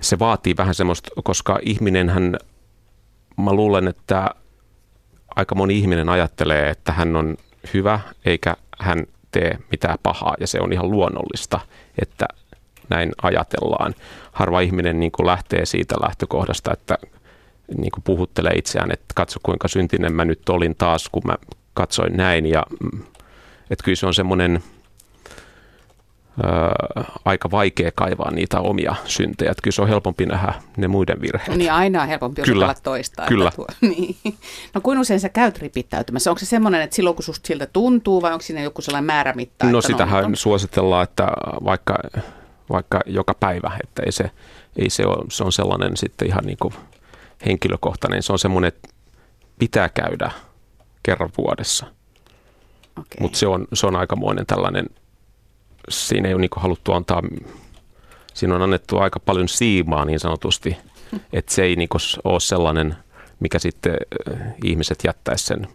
[0.00, 2.36] se vaatii vähän semmoista, koska ihminenhän,
[3.36, 4.30] mä luulen, että
[5.36, 7.36] aika moni ihminen ajattelee, että hän on
[7.74, 11.60] hyvä eikä hän tee mitään pahaa ja se on ihan luonnollista,
[12.02, 12.26] että
[12.88, 13.94] näin ajatellaan.
[14.32, 16.98] Harva ihminen niin kuin lähtee siitä lähtökohdasta, että
[17.76, 21.34] niin kuin puhuttelee itseään, että katso kuinka syntinen mä nyt olin taas, kun mä
[21.74, 22.46] katsoin näin.
[22.46, 23.04] Ja, mm,
[23.70, 24.62] että kyllä se on semmoinen
[26.44, 29.50] Öö, aika vaikea kaivaa niitä omia syntejä.
[29.50, 31.58] Että kyllä se on helpompi nähdä ne muiden virheet.
[31.58, 33.26] Niin aina on helpompi kyllä, osata toistaa.
[33.26, 33.50] Kyllä.
[33.56, 34.16] Tuo, niin.
[34.74, 36.30] No kuin usein sä käyt ripittäytymässä?
[36.30, 39.66] Onko se semmoinen, että silloin kun susta siltä tuntuu vai onko siinä joku sellainen määrämitta?
[39.66, 40.36] No että sitähän on...
[40.36, 41.28] suositellaan, että
[41.64, 41.98] vaikka,
[42.70, 44.30] vaikka joka päivä, että ei se,
[44.76, 46.74] ei se, ole, se on sellainen sitten ihan niin kuin
[47.46, 48.22] henkilökohtainen.
[48.22, 48.88] Se on semmoinen, että
[49.58, 50.30] pitää käydä
[51.02, 51.86] kerran vuodessa.
[52.90, 53.04] Okay.
[53.20, 54.86] Mutta se on, se on aikamoinen tällainen
[55.88, 57.22] siinä ei ole niin haluttu antaa,
[58.34, 60.76] siinä on annettu aika paljon siimaa niin sanotusti,
[61.32, 61.88] että se ei niin
[62.24, 62.96] ole sellainen,
[63.40, 63.96] mikä sitten
[64.64, 65.68] ihmiset jättäisi sen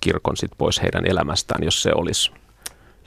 [0.00, 2.30] kirkon sit pois heidän elämästään, jos se olisi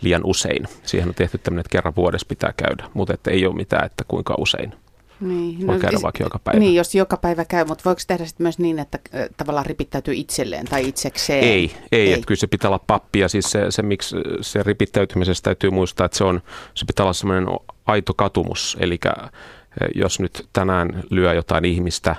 [0.01, 0.67] liian usein.
[0.83, 4.03] Siihen on tehty tämmöinen, että kerran vuodessa pitää käydä, mutta että ei ole mitään, että
[4.07, 4.73] kuinka usein.
[5.19, 6.59] Niin, Voi no, käydä vaikka joka päivä.
[6.59, 8.99] Niin, jos joka päivä käy, mutta voiko tehdä sitten myös niin, että
[9.37, 11.43] tavallaan ripittäytyy itselleen tai itsekseen?
[11.43, 12.13] Ei, ei, ei.
[12.13, 16.05] Että kyllä se pitää olla pappi ja siis se, se, miksi se ripittäytymisessä täytyy muistaa,
[16.05, 16.41] että se, on,
[16.73, 17.47] se pitää olla semmoinen
[17.85, 18.77] aito katumus.
[18.79, 18.99] Eli
[19.95, 22.15] jos nyt tänään lyö jotain ihmistä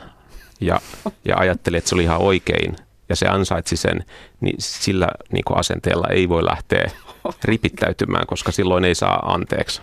[0.60, 0.80] ja,
[1.24, 2.76] ja ajattelee, että se oli ihan oikein
[3.08, 4.04] ja se ansaitsi sen,
[4.40, 6.90] niin sillä niin asenteella ei voi lähteä
[7.44, 9.82] ripittäytymään, koska silloin ei saa anteeksi.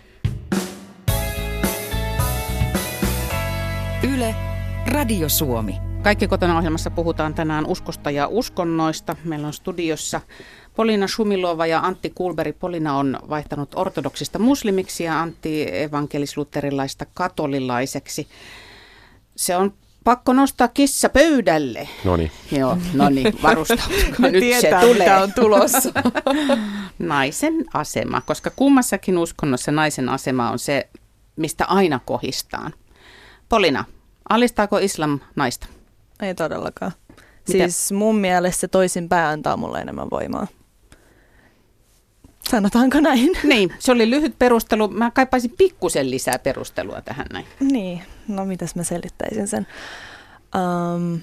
[4.94, 5.76] Radio Suomi.
[6.02, 9.16] Kaikki kotona ohjelmassa puhutaan tänään uskosta ja uskonnoista.
[9.24, 10.22] Meillä on studiossa
[10.76, 12.54] Polina Shumilova ja Antti Kulberi.
[12.54, 18.28] Polina on vaihtanut ortodoksista muslimiksi ja Antti evankelisluterilaista katolilaiseksi.
[19.36, 21.90] Se on pakko nostaa kissa pöydälle.
[22.04, 22.32] No niin.
[22.52, 24.30] Joo, no niin, varustautukaa.
[24.32, 25.00] Nyt tietää, se tulee.
[25.00, 25.94] mitä on tulossa.
[27.00, 30.90] naisen asema, koska kummassakin uskonnossa naisen asema on se,
[31.36, 32.74] mistä aina kohistaan.
[33.50, 33.86] Polina,
[34.30, 35.68] alistaako islam naista?
[36.22, 36.92] Ei todellakaan.
[37.10, 37.68] Mitä?
[37.68, 40.48] Siis mun mielestä se toisinpäin antaa mulle enemmän voimaa.
[42.50, 43.32] Sanotaanko näin?
[43.44, 44.88] Niin, se oli lyhyt perustelu.
[44.88, 47.46] Mä kaipaisin pikkusen lisää perustelua tähän näin.
[47.60, 49.68] Niin, no mitäs mä selittäisin sen.
[50.56, 51.22] Um,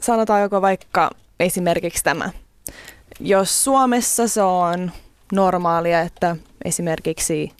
[0.00, 2.30] sanotaan joko vaikka esimerkiksi tämä.
[3.20, 4.92] Jos Suomessa se on
[5.32, 7.52] normaalia, että esimerkiksi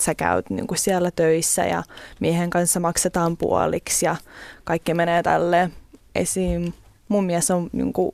[0.00, 1.82] sä käyt niin kuin siellä töissä ja
[2.20, 4.16] miehen kanssa maksetaan puoliksi ja
[4.64, 5.70] kaikki menee tälle
[6.14, 6.72] esim.
[7.08, 8.12] Mun mielestä on, niin kuin,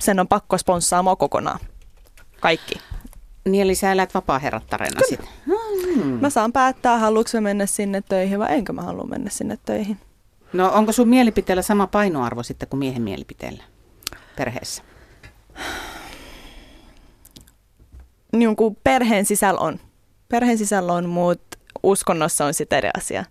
[0.00, 1.58] sen on pakko sponssaa mua kokonaan.
[2.40, 2.74] Kaikki.
[3.44, 5.28] Niin eli sä elät vapaa-herrattarena sitten?
[5.46, 6.20] Hmm.
[6.20, 9.98] Mä saan päättää, haluatko mä mennä sinne töihin vai enkö mä halua mennä sinne töihin.
[10.52, 13.64] No onko sun mielipiteellä sama painoarvo sitten kuin miehen mielipiteellä
[14.36, 14.82] perheessä?
[18.32, 19.80] Niin kuin perheen sisällä on
[20.28, 23.24] perheen sisällä on, mutta uskonnossa on sitten eri asia.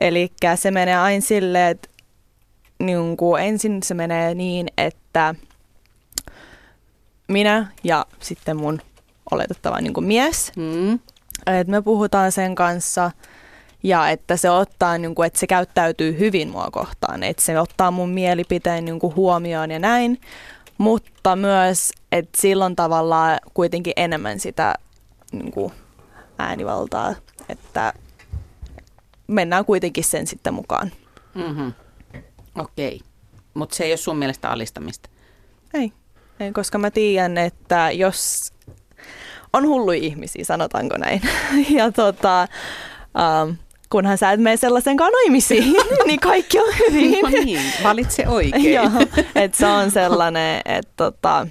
[0.00, 1.88] Eli se menee aina silleen, että
[2.78, 5.34] niin kuin ensin se menee niin, että
[7.28, 8.80] minä ja sitten mun
[9.30, 10.94] oletettava niin kuin mies, mm.
[11.46, 13.10] että me puhutaan sen kanssa
[13.82, 17.90] ja että se ottaa, niin kuin, että se käyttäytyy hyvin mua kohtaan, että se ottaa
[17.90, 20.20] mun mielipiteen niin kuin huomioon ja näin,
[20.78, 24.74] mutta myös, että silloin tavallaan kuitenkin enemmän sitä
[25.32, 25.72] niin kuin,
[26.38, 27.14] äänivaltaa,
[27.48, 27.92] että
[29.26, 30.92] mennään kuitenkin sen sitten mukaan.
[31.34, 31.72] Mm-hmm.
[32.58, 33.08] Okei, okay.
[33.54, 35.08] mutta se ei ole sun mielestä alistamista?
[35.74, 35.92] Ei,
[36.40, 38.52] ei koska mä tiedän, että jos
[39.52, 41.22] on hullu ihmisiä, sanotaanko näin,
[41.76, 42.48] ja tota,
[43.44, 43.56] um,
[43.90, 47.18] kunhan sä et mene sellaisen naimisiin, niin kaikki on hyvin.
[47.22, 48.74] No niin, valitse oikein.
[48.74, 48.90] Joo,
[49.34, 51.46] että se on sellainen, että tota,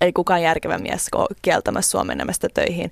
[0.00, 2.90] ei kukaan järkevä mies ole kieltämässä sua menemästä töihin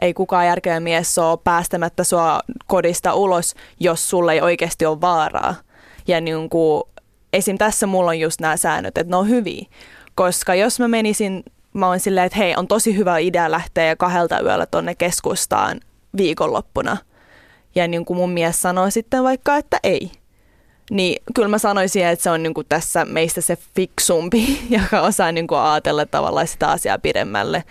[0.00, 5.54] ei kukaan järkeä mies ole päästämättä sua kodista ulos, jos sulle ei oikeasti ole vaaraa.
[6.08, 6.82] Ja niin kuin,
[7.32, 7.58] esim.
[7.58, 9.66] tässä mulla on just nämä säännöt, että ne on hyviä.
[10.14, 14.40] Koska jos mä menisin, mä oon silleen, että hei, on tosi hyvä idea lähteä kahdelta
[14.40, 15.80] yöllä tonne keskustaan
[16.16, 16.96] viikonloppuna.
[17.74, 20.10] Ja niin kuin mun mies sanoo sitten vaikka, että ei.
[20.90, 25.32] Niin kyllä mä sanoisin, että se on niin kuin tässä meistä se fiksumpi, joka osaa
[25.32, 27.64] niin kuin ajatella tavallaan sitä asiaa pidemmälle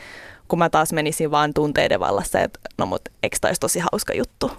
[0.49, 4.51] kun mä taas menisin vaan tunteiden vallassa, että no mut eikö taisi tosi hauska juttu.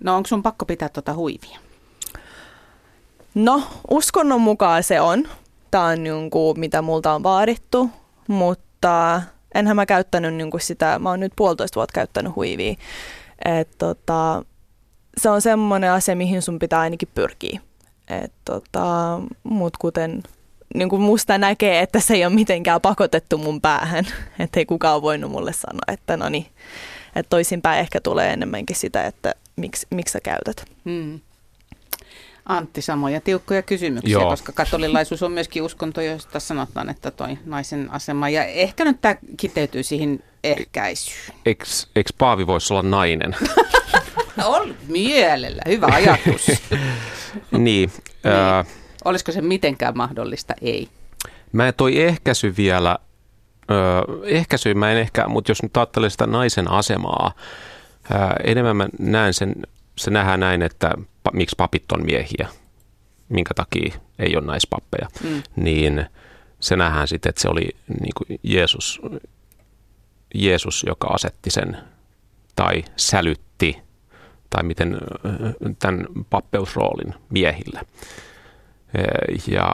[0.00, 1.58] No onko sun pakko pitää tuota huivia?
[3.34, 5.28] No uskonnon mukaan se on.
[5.70, 7.90] Tämä on niinku, mitä multa on vaadittu,
[8.28, 9.22] mutta
[9.54, 12.74] enhän mä käyttänyt niinku sitä, mä oon nyt puolitoista vuotta käyttänyt huivia.
[13.44, 14.44] Et tota,
[15.16, 17.60] se on semmoinen asia, mihin sun pitää ainakin pyrkiä.
[18.08, 20.22] Et tota, mut kuten
[20.74, 24.04] niin kuin musta näkee, että se ei ole mitenkään pakotettu mun päähän.
[24.38, 26.46] Että ei kukaan ole voinut mulle sanoa, että no niin,
[27.16, 30.64] että toisinpäin ehkä tulee enemmänkin sitä, että miksi, miksi sä käytät.
[30.84, 31.20] Hmm.
[32.46, 34.30] Antti, samoja tiukkoja kysymyksiä, Joo.
[34.30, 39.16] koska katolilaisuus on myöskin uskonto, josta sanotaan, että toi naisen asema, ja ehkä nyt tämä
[39.36, 41.36] kiteytyy siihen ehkäisyyn.
[41.46, 41.64] Eikö,
[41.96, 43.36] eikö Paavi voisi olla nainen?
[44.44, 46.50] On mielellä, hyvä ajatus.
[47.58, 47.92] niin.
[48.24, 48.64] Ää,
[49.04, 50.54] Olisiko se mitenkään mahdollista?
[50.62, 50.88] Ei.
[51.52, 52.98] mä en toi ehkäisy vielä,
[53.70, 57.32] öö, ehkäisy mä en ehkä, mutta jos nyt ajattelee sitä naisen asemaa,
[58.10, 59.54] ää, enemmän mä näen sen,
[59.96, 62.48] se nähdään näin, että pa, miksi papit on miehiä,
[63.28, 65.42] minkä takia ei ole naispappeja, Mm.
[65.56, 66.06] niin
[66.60, 67.68] se nähdään sitten, että se oli
[68.00, 69.00] niin kuin Jeesus,
[70.34, 71.78] Jeesus, joka asetti sen
[72.56, 73.78] tai sälytti
[74.50, 74.98] tai miten ö,
[75.78, 77.80] tämän pappeusroolin miehille.
[78.94, 79.72] Ee, Ja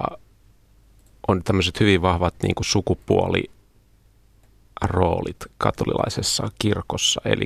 [1.29, 3.51] on tämmöiset hyvin vahvat niin kuin sukupuoli
[4.85, 7.21] roolit katolilaisessa kirkossa.
[7.25, 7.45] Eli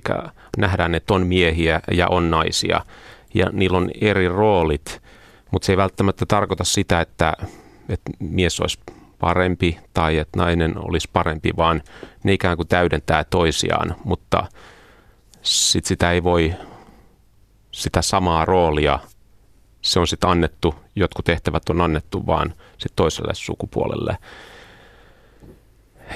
[0.59, 2.81] nähdään, että on miehiä ja on naisia
[3.35, 5.03] ja niillä on eri roolit,
[5.51, 7.33] mutta se ei välttämättä tarkoita sitä, että,
[7.89, 8.79] että mies olisi
[9.21, 11.83] parempi tai että nainen olisi parempi, vaan
[12.25, 14.47] ne ikään kuin täydentää toisiaan, mutta
[15.43, 16.55] sit sitä ei voi,
[17.73, 18.99] sitä samaa roolia,
[19.83, 24.19] se on sitten annettu, jotkut tehtävät on annettu vaan sit toiselle sukupuolelle.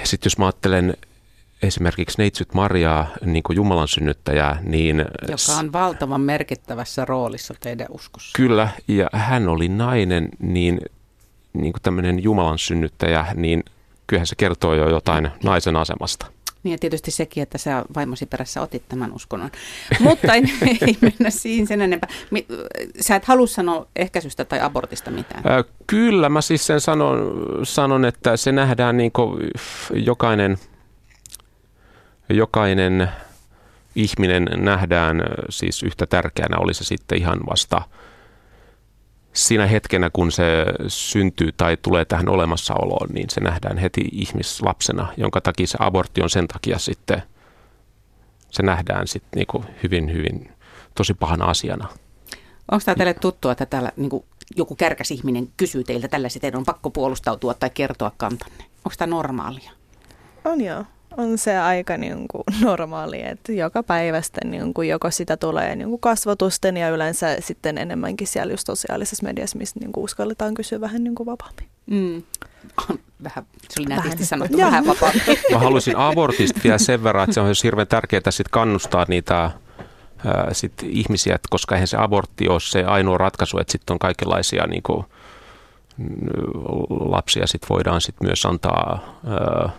[0.03, 0.93] Sitten jos mä ajattelen
[1.61, 8.31] esimerkiksi Neitsyt Mariaa, niin kuin Jumalan synnyttäjää, niin Joka on valtavan merkittävässä roolissa teidän uskossa.
[8.35, 10.81] Kyllä, ja hän oli nainen, niin,
[11.53, 13.63] niin kuin tämmöinen Jumalan synnyttäjä, niin
[14.07, 16.25] kyllähän se kertoo jo jotain naisen asemasta.
[16.65, 19.51] Niin ja tietysti sekin, että sä vaimosi perässä otit tämän uskonnon.
[19.99, 20.43] Mutta ei,
[20.81, 22.09] ei mennä siihen sen enempää.
[23.01, 25.43] Sä et halua sanoa ehkäisystä tai abortista mitään.
[25.47, 29.11] Ää, Kyllä, mä siis sen sanon, sanon että se nähdään niin
[29.93, 30.57] jokainen,
[32.29, 33.09] jokainen
[33.95, 37.81] ihminen nähdään siis yhtä tärkeänä, oli se sitten ihan vasta
[39.35, 45.41] siinä hetkenä, kun se syntyy tai tulee tähän olemassaoloon, niin se nähdään heti ihmislapsena, jonka
[45.41, 47.23] takia se abortti on sen takia sitten,
[48.51, 50.51] se nähdään sitten niin kuin hyvin, hyvin
[50.95, 51.87] tosi pahana asiana.
[52.71, 56.57] Onko tämä teille tuttua, että täällä niin kuin joku kärkäs ihminen kysyy teiltä tällaiset, teidän
[56.57, 58.63] on pakko puolustautua tai kertoa kantanne?
[58.63, 59.71] Onko tämä normaalia?
[60.45, 60.85] On joo.
[61.17, 65.89] On se aika niin kuin normaali, että joka päivästä niin kuin joko sitä tulee niin
[65.89, 70.81] kuin kasvotusten ja yleensä sitten enemmänkin siellä just sosiaalisessa mediassa, missä niin kuin uskalletaan kysyä
[70.81, 71.69] vähän niin kuin vapaammin.
[71.85, 72.23] Mm.
[73.23, 74.25] Vähän, se oli nätisti Vähän.
[74.25, 74.67] sanottu, Joo.
[74.67, 75.23] vähän vapaammin.
[75.51, 79.51] Mä haluaisin abortista vielä sen verran, että se on hirveän tärkeää sit kannustaa niitä
[80.25, 83.99] ää, sit ihmisiä, että koska eihän se abortti ole se ainoa ratkaisu, että sitten on
[83.99, 85.05] kaikenlaisia niin kuin,
[86.89, 89.69] lapsia sit voidaan sit myös antaa, ää,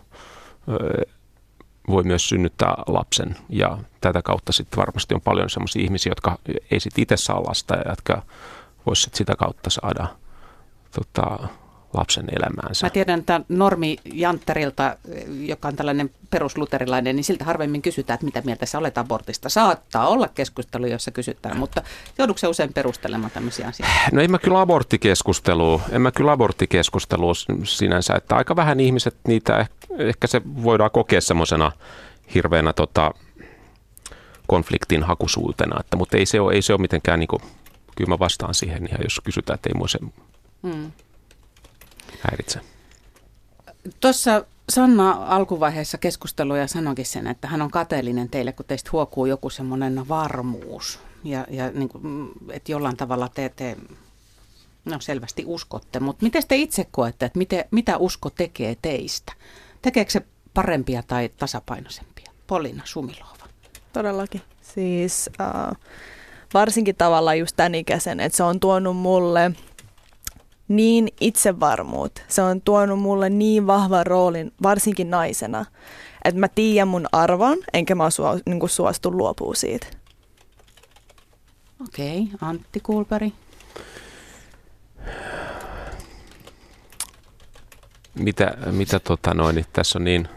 [1.91, 3.37] voi myös synnyttää lapsen.
[3.49, 6.39] Ja tätä kautta sitten varmasti on paljon sellaisia ihmisiä, jotka
[6.71, 8.23] ei sitten itse saa lasta ja jotka
[8.87, 10.07] voisi sit sitä kautta saada
[10.95, 11.49] tota,
[11.97, 12.87] lapsen elämäänsä.
[12.87, 14.97] Mä tiedän, että Normi Jantterilta,
[15.41, 19.49] joka on tällainen perusluterilainen, niin siltä harvemmin kysytään, että mitä mieltä sä olet abortista.
[19.49, 21.83] Saattaa olla keskustelu, jossa kysytään, mutta
[22.19, 23.95] joudutko se usein perustelemaan tämmöisiä asioita?
[24.13, 27.33] No en mä kyllä aborttikeskustelua, en mä kyllä aborttikeskustelua
[27.65, 31.73] sinänsä, että aika vähän ihmiset niitä, eh- ehkä se voidaan kokea semmoisena
[32.35, 33.11] hirveänä tota,
[34.47, 37.43] konfliktin hakusuutena, että, mutta ei se ole, ei se ole mitenkään, niin kuin,
[37.97, 39.99] kyllä mä vastaan siihen ihan, jos kysytään, että ei mua se
[40.63, 40.93] Hmm.
[42.31, 42.61] Häiritse.
[44.01, 49.51] Tuossa Sanna alkuvaiheessa keskusteluja sanoikin sen, että hän on kateellinen teille, kun teistä huokuu joku
[49.51, 51.01] semmoinen varmuus.
[51.25, 53.77] Ja, ja niin kuin, mm, että jollain tavalla te, te
[54.85, 56.01] no selvästi uskotte.
[56.01, 59.33] Mutta miten te itse koette, että miten, mitä usko tekee teistä?
[59.83, 60.23] Tekeekö se
[60.55, 62.33] parempia tai tasapainoisempia?
[62.47, 63.47] Polina Sumilova.
[63.93, 64.43] Todellakin.
[64.63, 65.77] Siis äh,
[66.55, 69.53] varsinkin tavallaan just tämän ikäisen, että se on tuonut mulle
[70.69, 72.23] niin itsevarmuut.
[72.29, 75.65] Se on tuonut mulle niin vahvan roolin, varsinkin naisena,
[76.25, 79.87] että mä tiedän mun arvon, enkä mä suo, niin suostu luopuu siitä.
[81.85, 83.33] Okei, Antti Kulperi.
[88.15, 90.29] Mitä, mitä tota noin, niin tässä on niin,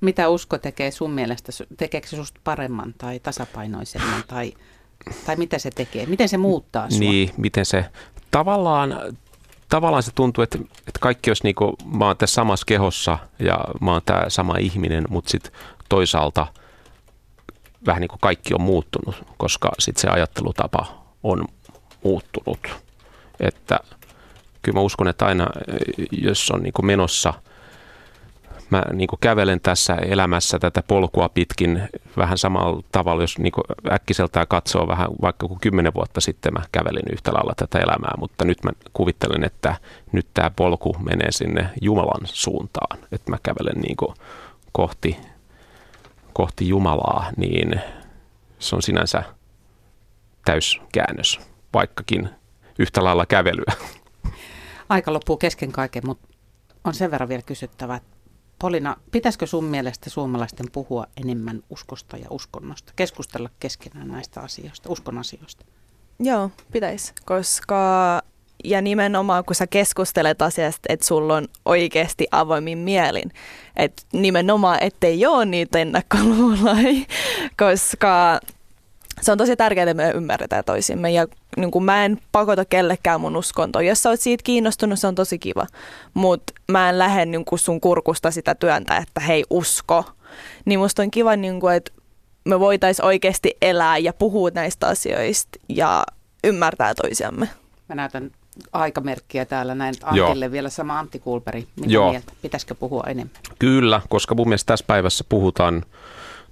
[0.00, 1.52] Mitä usko tekee sun mielestä?
[1.76, 4.24] Tekeekö se susta paremman tai tasapainoisemman?
[4.26, 4.52] Tai,
[5.26, 6.06] tai mitä se tekee?
[6.06, 6.98] Miten se muuttaa sua?
[6.98, 7.84] Niin, miten se,
[8.30, 8.94] tavallaan,
[9.68, 13.58] tavallaan se tuntuu, että, että kaikki olisi niin kuin, mä oon tässä samassa kehossa ja
[13.80, 15.52] mä oon tämä sama ihminen, mutta sitten
[15.88, 16.46] toisaalta
[17.86, 20.86] vähän niin kuin kaikki on muuttunut, koska sitten se ajattelutapa
[21.22, 21.44] on
[22.04, 22.58] muuttunut.
[23.40, 23.80] Että
[24.62, 25.46] kyllä mä uskon, että aina
[26.12, 27.34] jos on niin kuin menossa,
[28.70, 33.52] mä niin kävelen tässä elämässä tätä polkua pitkin vähän samalla tavalla, jos niin
[33.92, 38.44] äkkiseltään katsoo vähän, vaikka kuin kymmenen vuotta sitten mä kävelin yhtä lailla tätä elämää, mutta
[38.44, 39.76] nyt mä kuvittelen, että
[40.12, 43.96] nyt tämä polku menee sinne Jumalan suuntaan, että mä kävelen niin
[44.72, 45.16] kohti,
[46.32, 47.80] kohti Jumalaa, niin
[48.58, 49.22] se on sinänsä
[50.44, 51.40] täyskäännös,
[51.74, 52.30] vaikkakin
[52.78, 53.72] yhtä lailla kävelyä.
[54.88, 56.28] Aika loppuu kesken kaiken, mutta
[56.84, 58.19] on sen verran vielä kysyttävä, että
[58.60, 62.92] Polina, pitäisikö sun mielestä suomalaisten puhua enemmän uskosta ja uskonnosta?
[62.96, 65.64] Keskustella keskenään näistä asioista, uskon asioista?
[66.18, 68.22] Joo, pitäisi, koska
[68.64, 73.32] ja nimenomaan kun sä keskustelet asiasta, että sulla on oikeasti avoimin mielin.
[73.76, 77.06] Että nimenomaan, ettei ole niitä ennakkoluuloja,
[77.62, 78.40] koska
[79.20, 81.26] se on tosi tärkeää, että me ymmärretään toisimme ja
[81.56, 83.82] niin kuin mä en pakota kellekään mun uskontoa.
[83.82, 85.66] Jos sä oot siitä kiinnostunut, se on tosi kiva,
[86.14, 90.04] mutta mä en lähde niin kuin sun kurkusta sitä työntä, että hei usko.
[90.64, 91.92] Niin musta on kiva, niin kuin, että
[92.44, 96.04] me voitaisiin oikeasti elää ja puhua näistä asioista ja
[96.44, 97.48] ymmärtää toisiamme.
[97.88, 98.30] Mä näytän
[98.72, 100.52] aikamerkkiä täällä näin Antille Joo.
[100.52, 101.66] vielä sama Antti Kulperi.
[101.76, 102.10] Mitä Joo.
[102.10, 102.32] mieltä?
[102.42, 103.36] Pitäisikö puhua enemmän?
[103.58, 105.82] Kyllä, koska mun mielestä tässä päivässä puhutaan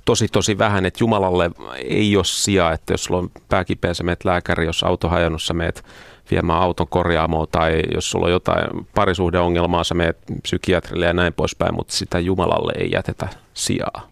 [0.08, 1.50] tosi tosi vähän, että Jumalalle
[1.84, 5.54] ei ole sijaa, että jos sulla on pääkipeä, sä meet lääkäri, jos auto hajonnut, sä
[5.54, 5.84] meet
[6.30, 11.74] viemään auton korjaamoon tai jos sulla on jotain parisuhdeongelmaa, sä meet psykiatrille ja näin poispäin,
[11.74, 14.08] mutta sitä Jumalalle ei jätetä sijaa.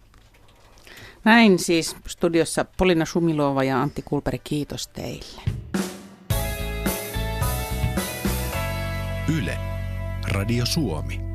[1.23, 5.41] Näin siis studiossa Polina Sumilova ja Antti Kulperi, kiitos teille.
[9.37, 9.57] Yle,
[10.31, 11.26] Radio Suomi.